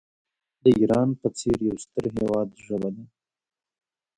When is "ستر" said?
1.83-2.05